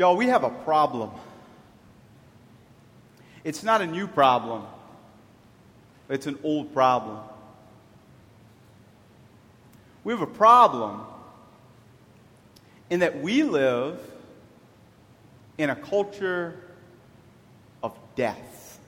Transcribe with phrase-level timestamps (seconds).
[0.00, 1.10] Y'all, we have a problem.
[3.44, 4.62] It's not a new problem,
[6.08, 7.18] it's an old problem.
[10.02, 11.02] We have a problem
[12.88, 14.00] in that we live
[15.58, 16.58] in a culture
[17.82, 18.80] of death.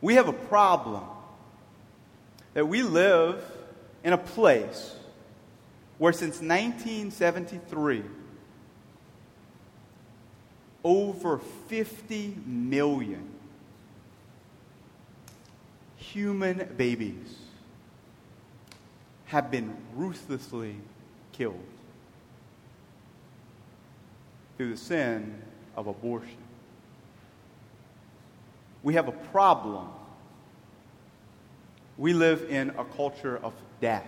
[0.00, 1.04] We have a problem
[2.54, 3.44] that we live
[4.02, 4.96] in a place
[5.98, 8.04] where since 1973,
[10.84, 13.28] over 50 million
[15.96, 17.36] human babies
[19.26, 20.76] have been ruthlessly
[21.32, 21.62] killed
[24.56, 25.42] through the sin
[25.76, 26.38] of abortion.
[28.82, 29.88] We have a problem.
[31.96, 34.06] We live in a culture of death.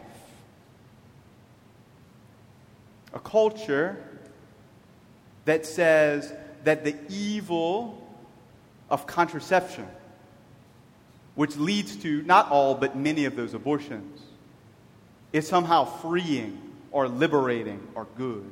[3.13, 4.03] A culture
[5.45, 6.33] that says
[6.65, 8.07] that the evil
[8.89, 9.87] of contraception,
[11.35, 14.21] which leads to not all but many of those abortions,
[15.33, 16.59] is somehow freeing
[16.91, 18.51] or liberating or good.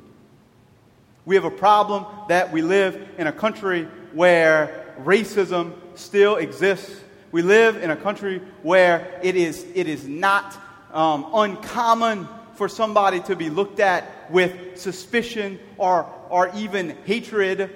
[1.25, 6.99] We have a problem that we live in a country where racism still exists.
[7.31, 10.57] We live in a country where it is, it is not
[10.91, 17.75] um, uncommon for somebody to be looked at with suspicion or, or even hatred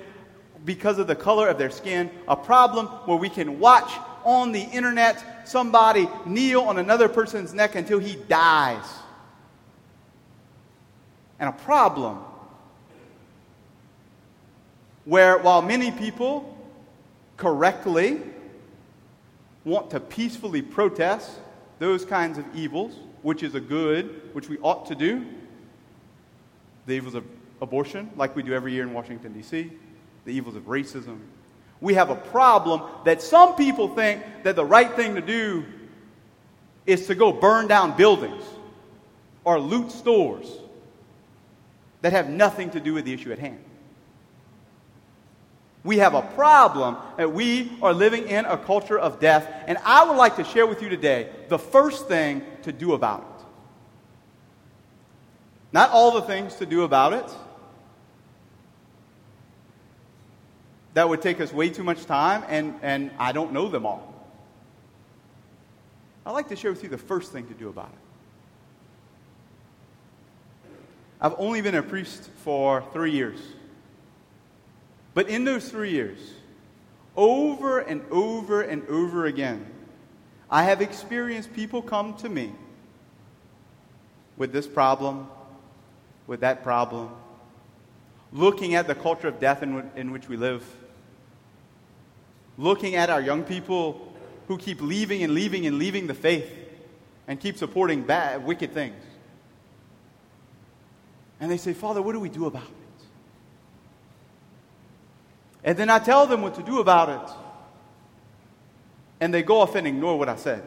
[0.66, 2.10] because of the color of their skin.
[2.28, 3.92] A problem where we can watch
[4.24, 8.86] on the internet somebody kneel on another person's neck until he dies.
[11.40, 12.20] And a problem
[15.06, 16.58] where, while many people
[17.36, 18.22] correctly
[19.66, 21.32] want to peacefully protest
[21.80, 25.26] those kinds of evils, which is a good, which we ought to do,
[26.86, 27.26] the evils of
[27.62, 29.72] abortion, like we do every year in Washington, D.C.,
[30.26, 31.20] the evils of racism.
[31.82, 35.66] We have a problem that some people think that the right thing to do
[36.86, 38.44] is to go burn down buildings
[39.44, 40.50] or loot stores
[42.02, 43.64] that have nothing to do with the issue at hand.
[45.84, 50.06] We have a problem that we are living in a culture of death, and I
[50.06, 53.46] would like to share with you today the first thing to do about it.
[55.74, 57.26] Not all the things to do about it.
[60.94, 64.14] That would take us way too much time, and, and I don't know them all.
[66.26, 68.00] I'd like to share with you the first thing to do about it.
[71.20, 73.40] I've only been a priest for three years.
[75.14, 76.20] But in those three years,
[77.16, 79.66] over and over and over again,
[80.50, 82.52] I have experienced people come to me
[84.38, 85.28] with this problem,
[86.28, 87.10] with that problem,
[88.32, 90.66] looking at the culture of death in, w- in which we live,
[92.58, 94.14] looking at our young people
[94.48, 96.52] who keep leaving and leaving and leaving the faith
[97.28, 99.02] and keep supporting bad, wicked things.
[101.40, 102.70] And they say, Father, what do we do about it?
[105.64, 107.36] And then I tell them what to do about it.
[109.20, 110.64] And they go off and ignore what I said.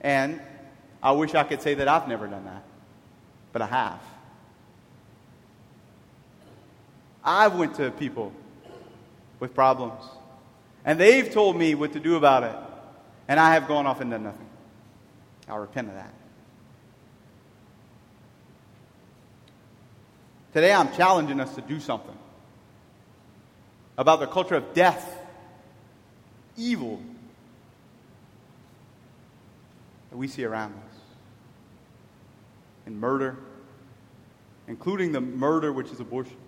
[0.00, 0.40] And
[1.02, 2.62] I wish I could say that I've never done that,
[3.52, 4.00] but I have.
[7.24, 8.32] I've went to people
[9.44, 10.02] with problems,
[10.86, 12.56] and they've told me what to do about it,
[13.28, 14.46] and I have gone off and done nothing.
[15.46, 16.14] I'll repent of that.
[20.54, 22.16] Today I'm challenging us to do something
[23.98, 25.14] about the culture of death,
[26.56, 27.02] evil
[30.08, 30.96] that we see around us,
[32.86, 33.36] and murder,
[34.68, 36.38] including the murder which is abortion,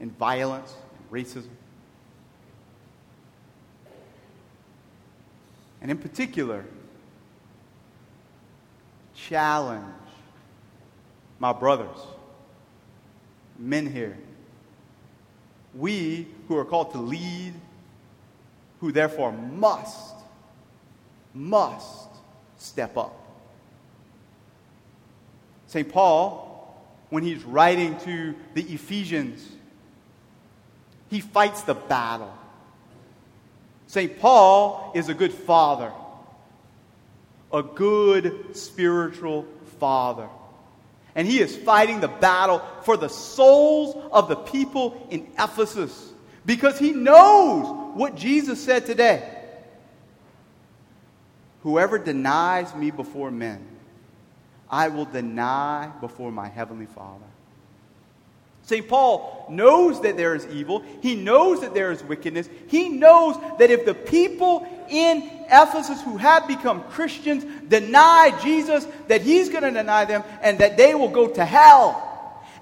[0.00, 1.48] and violence, and racism.
[5.84, 6.64] And in particular,
[9.14, 9.84] challenge
[11.38, 11.98] my brothers
[13.58, 14.16] men here.
[15.74, 17.52] We who are called to lead,
[18.80, 20.14] who therefore must,
[21.34, 22.08] must
[22.56, 23.14] step up.
[25.66, 25.86] St.
[25.86, 26.74] Paul,
[27.10, 29.46] when he's writing to the Ephesians,
[31.10, 32.32] he fights the battle.
[33.86, 34.18] St.
[34.18, 35.92] Paul is a good father,
[37.52, 39.46] a good spiritual
[39.78, 40.28] father.
[41.14, 46.12] And he is fighting the battle for the souls of the people in Ephesus
[46.44, 49.30] because he knows what Jesus said today.
[51.62, 53.64] Whoever denies me before men,
[54.68, 57.24] I will deny before my heavenly Father.
[58.66, 58.88] St.
[58.88, 60.82] Paul knows that there is evil.
[61.02, 62.48] He knows that there is wickedness.
[62.68, 69.20] He knows that if the people in Ephesus who have become Christians deny Jesus, that
[69.20, 72.10] he's going to deny them and that they will go to hell.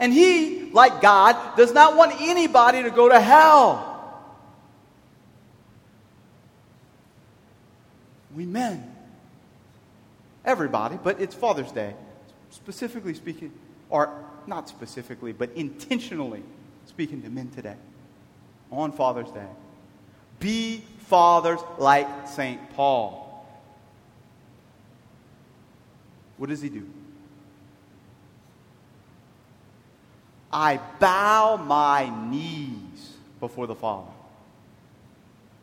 [0.01, 3.89] And he, like God, does not want anybody to go to hell.
[8.35, 8.89] We men.
[10.45, 11.95] Everybody, but it's Father's Day.
[12.51, 13.53] Specifically speaking,
[13.89, 14.13] or
[14.47, 16.43] not specifically, but intentionally
[16.87, 17.77] speaking to men today
[18.71, 19.47] on Father's Day.
[20.39, 22.75] Be fathers like St.
[22.75, 23.47] Paul.
[26.37, 26.89] What does he do?
[30.53, 34.11] I bow my knees before the Father.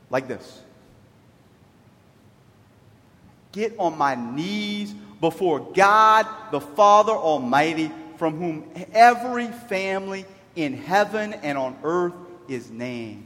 [0.09, 0.61] Like this.
[3.51, 11.31] Get on my knees before God the Father Almighty from whom every family in heaven
[11.33, 12.13] and on earth
[12.49, 13.23] is named.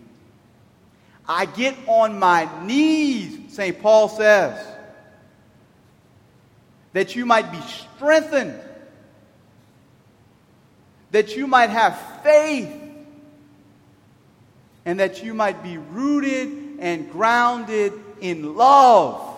[1.28, 3.82] I get on my knees, St.
[3.82, 4.64] Paul says,
[6.92, 8.60] that you might be strengthened,
[11.10, 12.72] that you might have faith,
[14.86, 19.33] and that you might be rooted and grounded in love.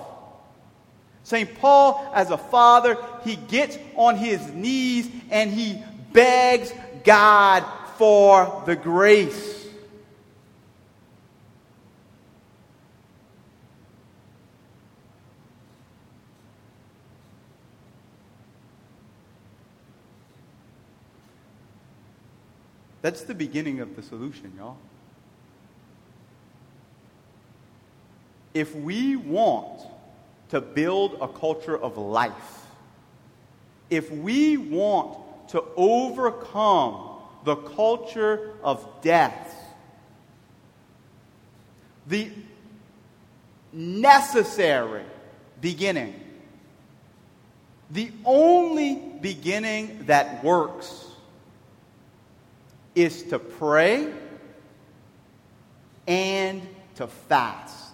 [1.25, 1.57] St.
[1.59, 5.81] Paul, as a father, he gets on his knees and he
[6.13, 6.71] begs
[7.03, 7.65] God
[7.97, 9.67] for the grace.
[23.01, 24.77] That's the beginning of the solution, y'all.
[28.53, 29.94] If we want
[30.55, 32.65] to build a culture of life,
[33.89, 35.19] if we want
[35.49, 39.53] to overcome the culture of death,
[42.07, 42.31] the
[43.73, 45.03] necessary
[45.59, 46.17] beginning,
[47.91, 51.05] the only beginning that works
[52.95, 54.09] is to pray
[56.07, 56.61] and
[56.95, 57.84] to fast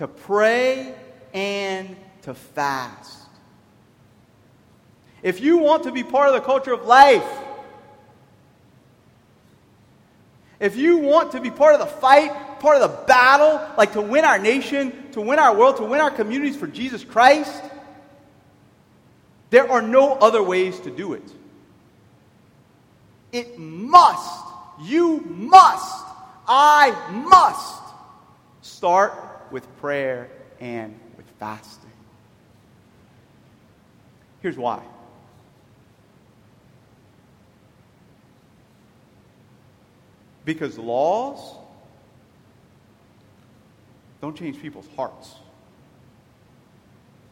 [0.00, 0.94] to pray
[1.34, 3.18] and to fast.
[5.22, 7.22] If you want to be part of the culture of life,
[10.58, 14.00] if you want to be part of the fight, part of the battle, like to
[14.00, 17.62] win our nation, to win our world, to win our communities for Jesus Christ,
[19.50, 21.30] there are no other ways to do it.
[23.32, 24.46] It must,
[24.80, 26.06] you must,
[26.48, 27.82] I must
[28.62, 30.28] start with prayer
[30.60, 31.90] and with fasting.
[34.40, 34.82] Here's why.
[40.44, 41.56] Because laws
[44.20, 45.34] don't change people's hearts.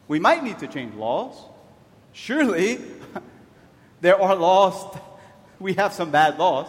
[0.07, 1.35] We might need to change laws.
[2.13, 2.79] Surely,
[4.01, 4.97] there are laws,
[5.59, 6.67] we have some bad laws.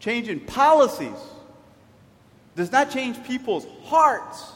[0.00, 1.16] Changing policies
[2.56, 4.52] does not change people's hearts.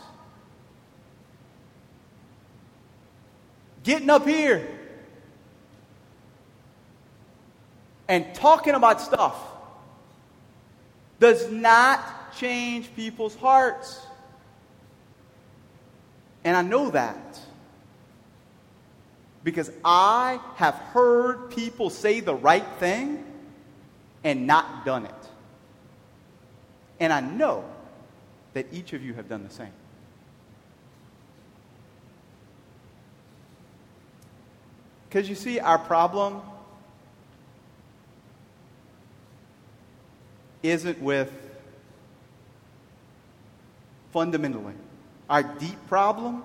[3.83, 4.69] Getting up here
[8.07, 9.37] and talking about stuff
[11.19, 14.00] does not change people's hearts.
[16.45, 17.40] And I know that
[19.43, 23.25] because I have heard people say the right thing
[24.23, 25.14] and not done it.
[27.00, 27.64] And I know
[28.59, 29.71] that each of you have done the same.
[35.09, 36.43] Because you see, our problem
[40.65, 41.33] isn't with
[44.12, 44.75] fundamentally.
[45.31, 46.43] Our deep problem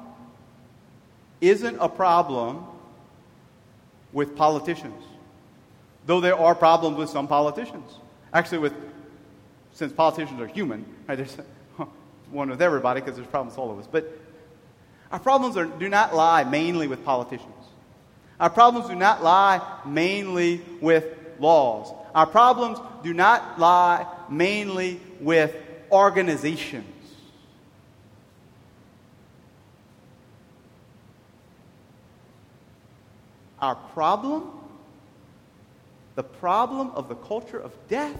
[1.41, 2.63] isn't a problem
[4.11, 5.03] with politicians,
[6.05, 7.91] though there are problems with some politicians.
[8.31, 8.73] Actually, with
[9.71, 11.35] since politicians are human, right, there's
[12.33, 13.87] one with everybody because there's problems all of us.
[13.89, 14.11] But
[15.11, 17.53] our problems are, do not lie mainly with politicians.
[18.39, 21.05] Our problems do not lie mainly with
[21.39, 21.93] laws.
[22.15, 25.55] Our problems do not lie mainly with
[25.91, 26.85] organizations.
[33.59, 34.49] Our problem,
[36.15, 38.19] the problem of the culture of death,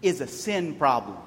[0.00, 1.18] is a sin problem.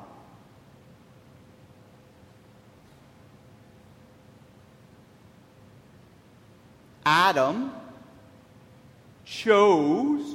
[7.12, 7.72] Adam
[9.26, 10.32] chose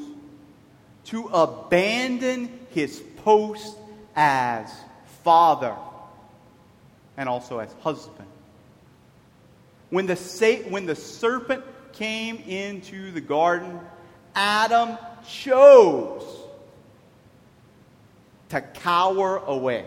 [1.04, 3.76] to abandon his post
[4.16, 4.72] as
[5.22, 5.76] father
[7.16, 8.26] and also as husband.
[9.90, 10.16] When the,
[10.68, 11.62] when the serpent
[11.92, 13.78] came into the garden,
[14.34, 16.24] Adam chose
[18.48, 19.86] to cower away.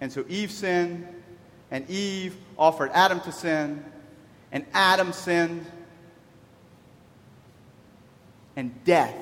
[0.00, 1.19] And so Eve sinned,
[1.70, 3.84] and Eve offered Adam to sin,
[4.52, 5.64] and Adam sinned,
[8.56, 9.14] and death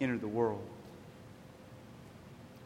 [0.00, 0.62] entered the world.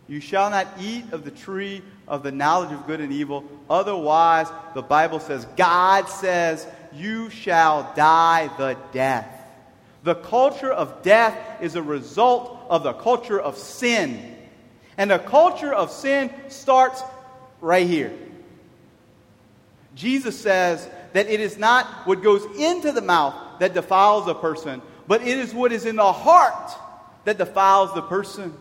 [0.06, 3.44] You shall not eat of the tree of the knowledge of good and evil.
[3.70, 9.28] Otherwise, the Bible says, God says, you shall die the death.
[10.02, 14.36] The culture of death is a result of the culture of sin.
[14.98, 17.02] And the culture of sin starts
[17.62, 18.12] right here.
[19.94, 24.82] Jesus says that it is not what goes into the mouth that defiles a person,
[25.06, 26.72] but it is what is in the heart
[27.24, 28.52] that defiles the person.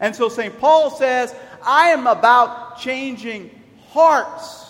[0.00, 0.58] And so St.
[0.58, 3.50] Paul says, I am about changing
[3.90, 4.66] hearts.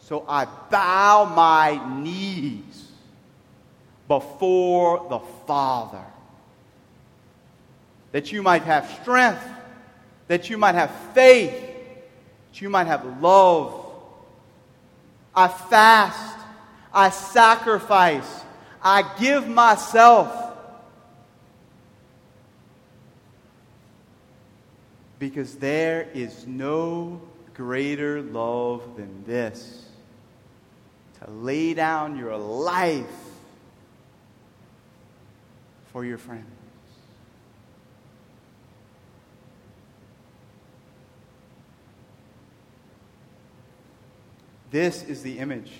[0.00, 2.88] So I bow my knees
[4.08, 6.04] before the Father,
[8.12, 9.46] that you might have strength,
[10.28, 11.54] that you might have faith,
[12.50, 13.84] that you might have love.
[15.34, 16.38] I fast,
[16.92, 18.42] I sacrifice,
[18.82, 20.48] I give myself
[25.18, 27.20] Because there is no
[27.54, 29.84] greater love than this
[31.20, 33.04] to lay down your life
[35.92, 36.57] for your friends.
[44.70, 45.72] This is the image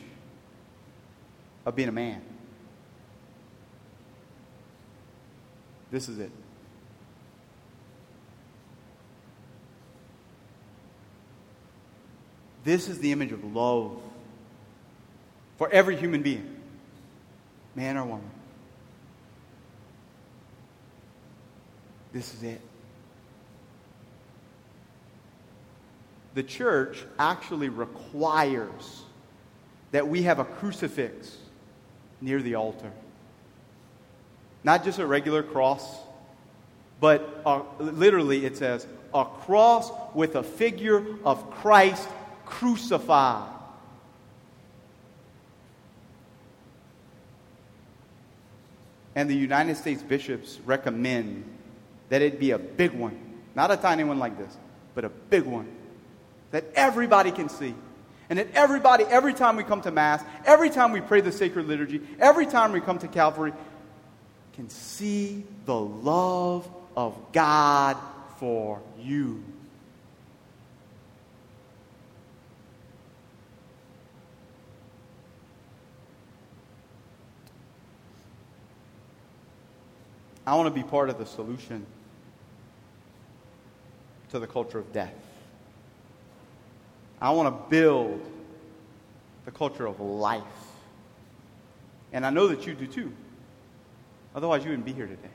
[1.66, 2.22] of being a man.
[5.90, 6.30] This is it.
[12.64, 13.98] This is the image of love
[15.56, 16.56] for every human being,
[17.74, 18.30] man or woman.
[22.12, 22.60] This is it.
[26.38, 29.02] The church actually requires
[29.90, 31.36] that we have a crucifix
[32.20, 32.92] near the altar.
[34.62, 35.98] Not just a regular cross,
[37.00, 37.44] but
[37.80, 42.08] literally it says a cross with a figure of Christ
[42.46, 43.52] crucified.
[49.16, 51.42] And the United States bishops recommend
[52.10, 53.18] that it be a big one,
[53.56, 54.56] not a tiny one like this,
[54.94, 55.66] but a big one
[56.50, 57.74] that everybody can see.
[58.30, 61.66] And that everybody, every time we come to Mass, every time we pray the sacred
[61.66, 63.52] liturgy, every time we come to Calvary,
[64.54, 67.96] can see the love of God
[68.38, 69.42] for you.
[80.48, 81.84] I want to be part of the solution
[84.30, 85.27] to the culture of death.
[87.20, 88.20] I want to build
[89.44, 90.42] the culture of life.
[92.12, 93.12] And I know that you do too.
[94.34, 95.28] Otherwise, you wouldn't be here today.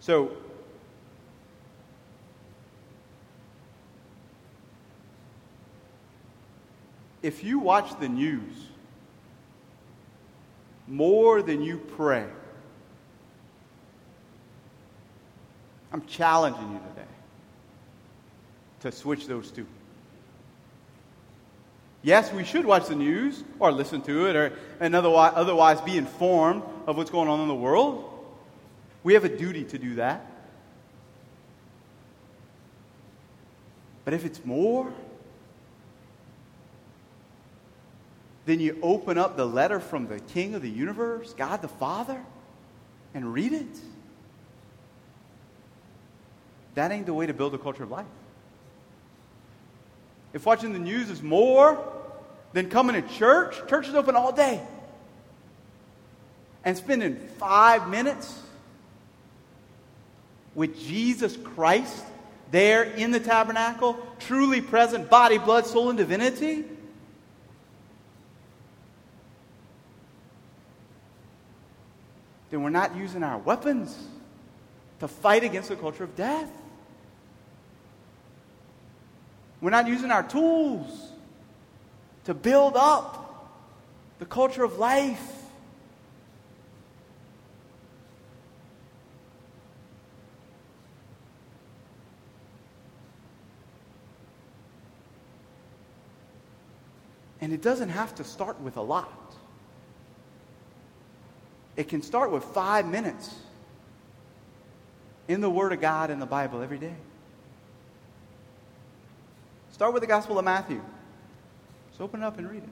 [0.00, 0.32] So,
[7.22, 8.52] if you watch the news,
[10.86, 12.26] more than you pray.
[15.90, 17.13] I'm challenging you today
[18.84, 19.66] to switch those two.
[22.02, 25.96] Yes, we should watch the news or listen to it or and otherwise, otherwise be
[25.96, 28.10] informed of what's going on in the world.
[29.02, 30.30] We have a duty to do that.
[34.04, 34.92] But if it's more,
[38.44, 42.22] then you open up the letter from the King of the universe, God the Father,
[43.14, 43.78] and read it.
[46.74, 48.04] That ain't the way to build a culture of life.
[50.34, 51.82] If watching the news is more
[52.52, 54.60] than coming to church, church is open all day.
[56.64, 58.38] And spending five minutes
[60.54, 62.04] with Jesus Christ
[62.50, 66.64] there in the tabernacle, truly present, body, blood, soul, and divinity
[72.54, 73.98] then we're not using our weapons
[75.00, 76.48] to fight against the culture of death.
[79.60, 81.10] We're not using our tools
[82.24, 83.24] to build up
[84.18, 85.30] the culture of life.
[97.40, 99.34] And it doesn't have to start with a lot.
[101.76, 103.34] It can start with five minutes
[105.28, 106.94] in the Word of God in the Bible every day.
[109.74, 110.80] Start with the Gospel of Matthew.
[111.90, 112.68] Just open it up and read it.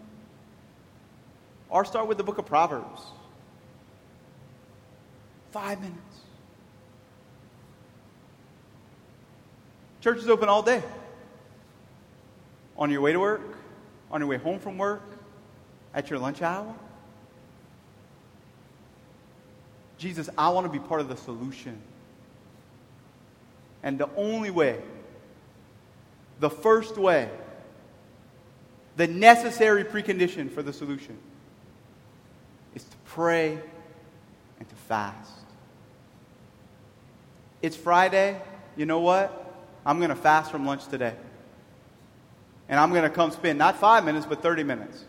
[1.69, 3.03] Or start with the book of Proverbs.
[5.51, 5.99] Five minutes.
[10.01, 10.81] Church is open all day.
[12.77, 13.59] On your way to work,
[14.13, 15.03] on your way home from work,
[15.95, 16.73] at your lunch hour.
[19.99, 21.83] Jesus, I want to be part of the solution.
[23.83, 24.79] And the only way,
[26.43, 27.31] the first way,
[28.97, 31.17] the necessary precondition for the solution
[32.75, 33.61] is to pray
[34.59, 35.31] and to fast.
[37.63, 38.43] It's Friday.
[38.77, 39.55] You know what?
[39.87, 41.15] I'm going to fast from lunch today.
[42.69, 45.05] And I'm going to come spend not five minutes, but 30 minutes.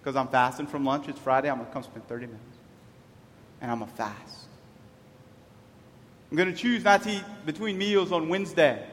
[0.00, 1.08] Because I'm fasting from lunch.
[1.08, 1.50] It's Friday.
[1.50, 2.44] I'm going to come spend 30 minutes.
[3.60, 4.44] And I'm going to fast.
[6.30, 8.86] I'm going to choose not to eat between meals on Wednesday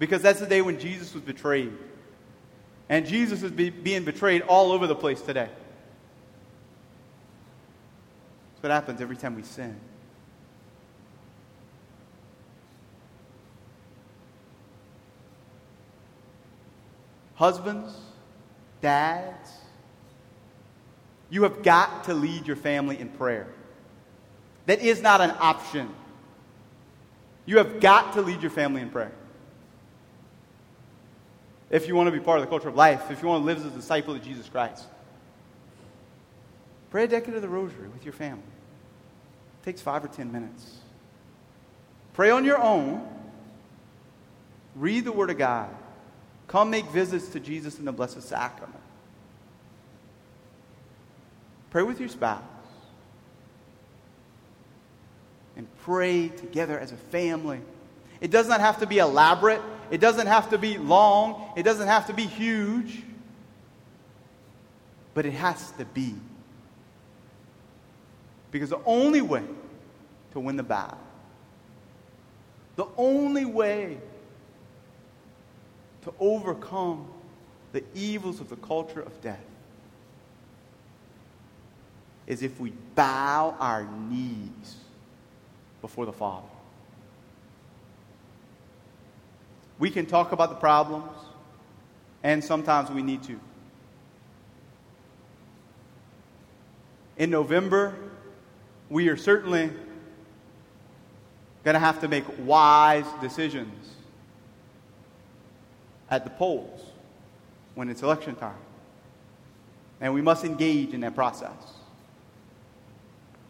[0.00, 1.72] because that's the day when Jesus was betrayed.
[2.88, 5.48] And Jesus is be, being betrayed all over the place today.
[8.54, 9.78] That's what happens every time we sin.
[17.34, 17.94] Husbands,
[18.80, 19.50] dads,
[21.28, 23.46] you have got to lead your family in prayer.
[24.64, 25.90] That is not an option.
[27.44, 29.12] You have got to lead your family in prayer.
[31.70, 33.46] If you want to be part of the culture of life, if you want to
[33.46, 34.84] live as a disciple of Jesus Christ,
[36.90, 38.42] pray a decade of the rosary with your family.
[38.42, 40.78] It takes five or ten minutes.
[42.14, 43.08] Pray on your own.
[44.74, 45.70] Read the Word of God.
[46.48, 48.80] Come make visits to Jesus in the Blessed Sacrament.
[51.70, 52.42] Pray with your spouse
[55.56, 57.60] and pray together as a family.
[58.20, 61.88] It does not have to be elaborate, it doesn't have to be long, it doesn't
[61.88, 63.02] have to be huge,
[65.14, 66.14] but it has to be.
[68.50, 69.44] Because the only way
[70.32, 70.98] to win the battle,
[72.76, 73.98] the only way
[76.02, 77.08] to overcome
[77.72, 79.44] the evils of the culture of death
[82.26, 84.76] is if we bow our knees
[85.80, 86.46] before the Father.
[89.80, 91.10] We can talk about the problems,
[92.22, 93.40] and sometimes we need to.
[97.16, 97.94] In November,
[98.90, 99.70] we are certainly
[101.64, 103.94] going to have to make wise decisions
[106.10, 106.82] at the polls
[107.74, 108.52] when it's election time.
[110.02, 111.52] And we must engage in that process.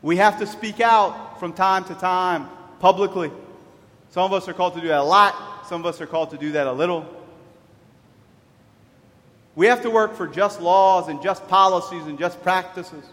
[0.01, 3.33] We have to speak out from time to time publicly.
[4.11, 6.31] Some of us are called to do that a lot, some of us are called
[6.31, 7.07] to do that a little.
[9.55, 13.05] We have to work for just laws and just policies and just practices.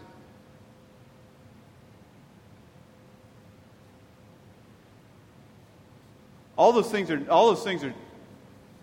[6.56, 7.94] All those things are, all those things are,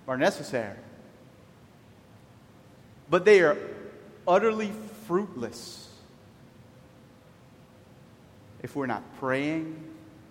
[0.07, 0.77] are necessary.
[3.09, 3.57] But they are
[4.25, 4.71] utterly
[5.05, 5.89] fruitless
[8.63, 9.83] if we're not praying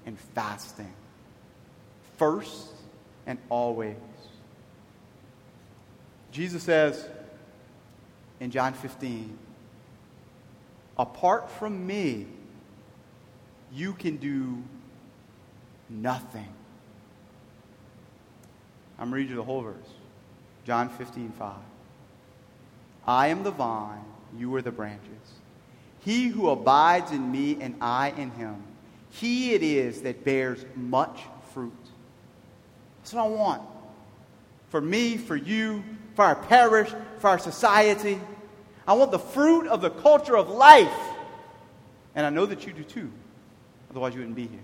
[0.06, 0.94] and fasting
[2.16, 2.73] first
[3.26, 3.96] and always.
[6.30, 7.08] Jesus says
[8.40, 9.38] in John 15,
[10.98, 12.26] apart from me,
[13.72, 14.62] you can do
[15.88, 16.48] nothing.
[18.98, 19.74] I'm reading you the whole verse.
[20.64, 21.54] John 15, 5.
[23.06, 24.04] I am the vine,
[24.36, 25.10] you are the branches.
[26.00, 28.62] He who abides in me and I in him,
[29.10, 31.20] he it is that bears much
[31.52, 31.72] fruit.
[33.04, 33.62] That's what I want.
[34.70, 38.18] For me, for you, for our parish, for our society.
[38.88, 40.90] I want the fruit of the culture of life.
[42.14, 43.12] And I know that you do too.
[43.90, 44.60] Otherwise, you wouldn't be here.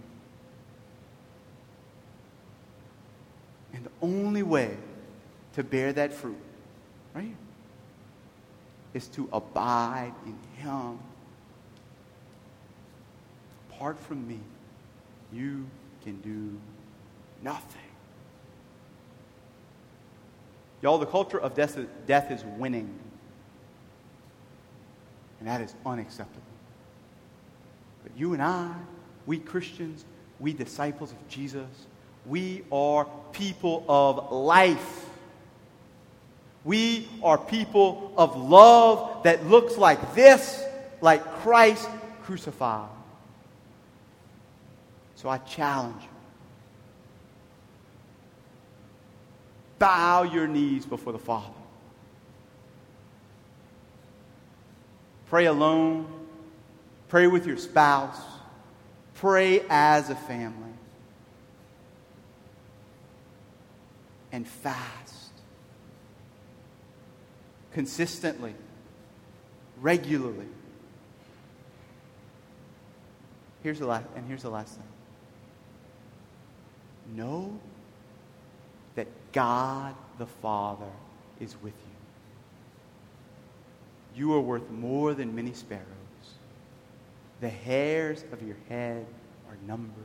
[3.74, 4.76] And the only way
[5.52, 6.40] to bear that fruit,
[7.14, 7.36] right,
[8.94, 10.98] is to abide in Him
[13.80, 14.38] apart from me,
[15.32, 15.66] you
[16.04, 16.58] can do
[17.42, 17.89] nothing.
[20.82, 22.98] Y'all, the culture of death, death is winning.
[25.38, 26.42] And that is unacceptable.
[28.02, 28.74] But you and I,
[29.26, 30.04] we Christians,
[30.38, 31.68] we disciples of Jesus,
[32.26, 35.06] we are people of life.
[36.64, 40.62] We are people of love that looks like this,
[41.00, 41.88] like Christ
[42.22, 42.90] crucified.
[45.16, 46.09] So I challenge you.
[49.80, 51.48] Bow your knees before the Father.
[55.26, 56.06] Pray alone.
[57.08, 58.20] Pray with your spouse.
[59.14, 60.70] Pray as a family.
[64.30, 65.10] And fast
[67.72, 68.54] consistently,
[69.80, 70.46] regularly.
[73.62, 74.84] Here's the last, and here's the last thing.
[77.14, 77.58] Know
[79.32, 80.90] God the Father
[81.40, 81.90] is with you.
[84.16, 85.86] You are worth more than many sparrows.
[87.40, 89.06] The hairs of your head
[89.48, 90.04] are numbered.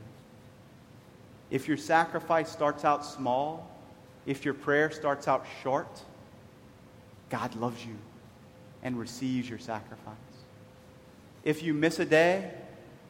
[1.50, 3.70] If your sacrifice starts out small,
[4.24, 6.02] if your prayer starts out short,
[7.30, 7.96] God loves you
[8.82, 10.14] and receives your sacrifice.
[11.44, 12.50] If you miss a day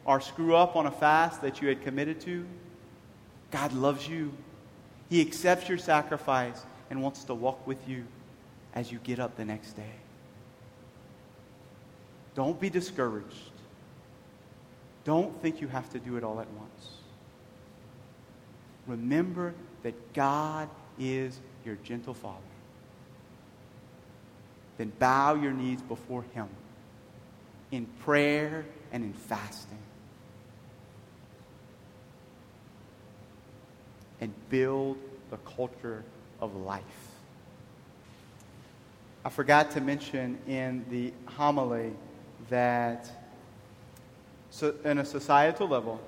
[0.05, 2.45] or screw up on a fast that you had committed to,
[3.51, 4.33] God loves you.
[5.09, 8.05] He accepts your sacrifice and wants to walk with you
[8.73, 9.95] as you get up the next day.
[12.35, 13.51] Don't be discouraged.
[15.03, 16.89] Don't think you have to do it all at once.
[18.85, 22.41] Remember that God is your gentle Father
[24.77, 26.47] then bow your knees before Him
[27.71, 29.79] in prayer and in fasting.
[34.27, 34.97] And build
[35.29, 36.03] the culture
[36.41, 36.83] of life.
[39.23, 41.93] I forgot to mention in the homily
[42.49, 43.09] that
[44.49, 46.01] so in a societal level,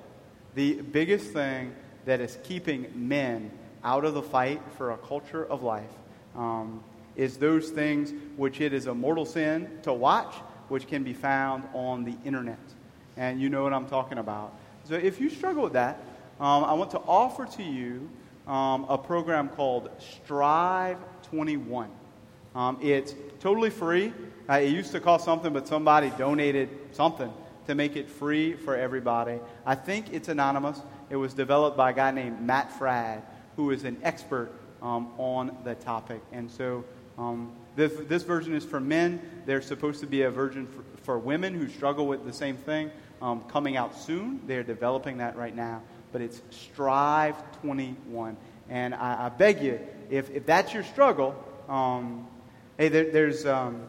[0.54, 3.50] the biggest thing that is keeping men
[3.82, 5.88] out of the fight for a culture of life
[6.36, 6.84] um,
[7.16, 10.34] is those things which it is a mortal sin to watch,
[10.68, 12.58] which can be found on the internet.
[13.16, 14.52] And you know what I'm talking about.
[14.84, 16.02] So if you struggle with that,
[16.40, 18.08] um, I want to offer to you
[18.46, 21.90] um, a program called Strive 21.
[22.54, 24.12] Um, it's totally free.
[24.48, 27.30] Uh, it used to cost something, but somebody donated something
[27.66, 29.38] to make it free for everybody.
[29.66, 30.80] I think it's anonymous.
[31.10, 33.22] It was developed by a guy named Matt Fradd,
[33.56, 34.50] who is an expert
[34.80, 36.22] um, on the topic.
[36.32, 36.84] And so
[37.18, 39.20] um, this, this, version is for men.
[39.44, 42.90] There's supposed to be a version for, for women who struggle with the same thing
[43.20, 44.40] um, coming out soon.
[44.46, 45.82] They're developing that right now.
[46.12, 48.36] But it's Strive 21.
[48.68, 51.34] And I, I beg you, if, if that's your struggle,
[51.68, 52.26] um,
[52.78, 53.82] hey, there, there's, um,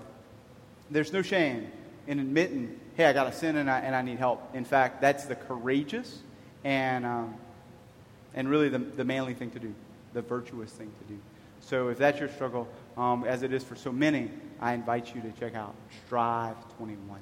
[0.90, 1.72] there's no shame
[2.08, 4.56] in admitting, hey, I got a sin and I, and I need help.
[4.56, 6.20] In fact, that's the courageous
[6.64, 7.36] and, um,
[8.34, 9.74] and really the, the manly thing to do,
[10.14, 11.20] the virtuous thing to do.
[11.62, 14.30] So if that's your struggle, um, as it is for so many,
[14.60, 17.20] I invite you to check out Strive 21.